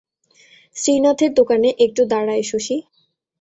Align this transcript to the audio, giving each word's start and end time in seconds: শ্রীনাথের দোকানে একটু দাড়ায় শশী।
শ্রীনাথের 0.75 1.31
দোকানে 1.33 1.69
একটু 1.85 2.01
দাড়ায় 2.05 2.43
শশী। 2.43 2.77